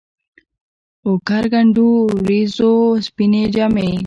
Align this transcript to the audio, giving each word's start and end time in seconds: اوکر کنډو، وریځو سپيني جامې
اوکر 1.07 1.43
کنډو، 1.51 1.89
وریځو 2.17 2.71
سپيني 3.05 3.43
جامې 3.55 3.91